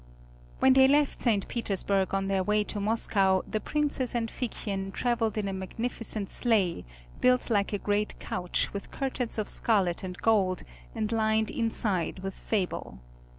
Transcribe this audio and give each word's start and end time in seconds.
When 0.57 0.73
they 0.73 0.87
left 0.87 1.21
St. 1.21 1.47
Petersburg 1.47 2.11
on 2.15 2.27
their 2.27 2.41
way 2.41 2.63
to 2.63 2.79
Moscow 2.79 3.43
the 3.47 3.59
Princess 3.59 4.15
and 4.15 4.31
Figchen 4.31 4.91
traveled 4.91 5.37
in 5.37 5.47
a 5.47 5.53
magnificent 5.53 6.31
sleigh, 6.31 6.85
built 7.19 7.51
like 7.51 7.71
a 7.71 7.77
great 7.77 8.17
couch 8.19 8.73
with 8.73 8.89
curtains 8.89 9.37
of 9.37 9.47
scarlet 9.47 10.01
and 10.03 10.17
gold, 10.17 10.63
and 10.95 11.11
lined 11.11 11.51
inside 11.51 12.23
with 12.23 12.35
sable. 12.35 12.97